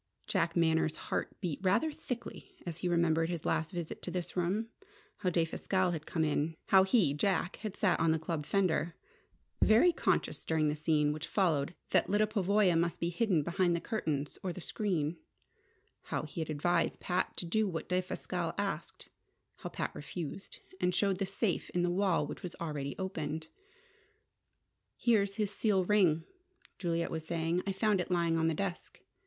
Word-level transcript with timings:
Jack 0.25 0.55
Manners' 0.55 0.95
heart 0.95 1.39
beat 1.41 1.59
rather 1.61 1.91
thickly 1.91 2.55
as 2.65 2.77
he 2.77 2.89
remembered 2.89 3.29
his 3.29 3.45
last 3.45 3.69
visit 3.69 4.01
to 4.01 4.09
this 4.09 4.35
room: 4.35 4.69
how 5.17 5.29
Defasquelle 5.29 5.91
had 5.91 6.07
come 6.07 6.23
in; 6.23 6.55
how 6.69 6.81
he, 6.81 7.13
Jack, 7.13 7.57
had 7.57 7.75
sat 7.75 7.99
on 7.99 8.09
the 8.09 8.17
club 8.17 8.43
fender, 8.43 8.95
very 9.61 9.93
conscious 9.93 10.43
during 10.43 10.69
the 10.69 10.75
scene 10.75 11.13
which 11.13 11.27
followed 11.27 11.75
that 11.91 12.09
Lyda 12.09 12.25
Pavoya 12.25 12.75
must 12.75 12.99
be 12.99 13.09
hidden 13.11 13.43
behind 13.43 13.75
the 13.75 13.79
curtains 13.79 14.39
or 14.41 14.51
the 14.51 14.59
screen; 14.59 15.17
how 16.05 16.23
he 16.23 16.41
had 16.41 16.49
advised 16.49 16.99
Pat 16.99 17.37
to 17.37 17.45
do 17.45 17.67
what 17.67 17.87
Defasquelle 17.87 18.55
asked; 18.57 19.07
how 19.57 19.69
Pat 19.69 19.91
refused, 19.93 20.57
and 20.79 20.95
showed 20.95 21.19
the 21.19 21.27
safe 21.27 21.69
in 21.75 21.83
the 21.83 21.91
wall 21.91 22.25
which 22.25 22.41
was 22.41 22.55
already 22.55 22.95
open. 22.97 23.43
"Here's 24.97 25.35
his 25.35 25.51
seal 25.51 25.83
ring," 25.83 26.23
Juliet 26.79 27.11
was 27.11 27.23
saying. 27.27 27.61
"I 27.67 27.71
found 27.71 28.01
it 28.01 28.09
lying 28.09 28.35
on 28.39 28.47
the 28.47 28.55
desk. 28.55 28.99